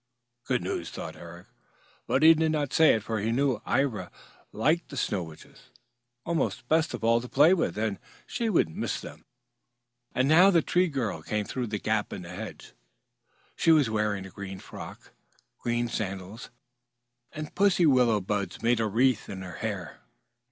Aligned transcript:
"Good 0.45 0.63
news!" 0.63 0.89
thought 0.89 1.15
Eric. 1.15 1.45
But 2.07 2.23
he 2.23 2.33
did 2.33 2.51
not 2.53 2.73
say 2.73 2.95
it 2.95 3.03
for 3.03 3.19
he 3.19 3.31
knew 3.31 3.61
Ivra 3.67 4.09
liked 4.51 4.89
the 4.89 4.97
Snow 4.97 5.21
Witches 5.21 5.69
almost 6.25 6.67
best 6.67 6.95
of 6.95 7.03
all 7.03 7.21
to 7.21 7.29
play 7.29 7.53
with 7.53 7.77
and 7.77 7.99
would 8.39 8.69
miss 8.75 8.99
them. 8.99 9.25
Now 10.15 10.49
the 10.49 10.63
Tree 10.63 10.87
Girl 10.87 11.21
came 11.21 11.45
through 11.45 11.67
the 11.67 11.77
gap 11.77 12.11
in 12.11 12.23
the 12.23 12.29
hedge. 12.33 12.73
She 13.55 13.71
was 13.71 13.91
wearing 13.91 14.25
a 14.25 14.31
green 14.31 14.57
frock, 14.57 15.11
green 15.59 15.87
sandals, 15.87 16.49
and 17.31 17.53
pussy 17.53 17.85
willow 17.85 18.19
buds 18.19 18.63
made 18.63 18.79
a 18.79 18.87
wreath 18.87 19.29
in 19.29 19.43
her 19.43 19.57
hair. 19.57 19.99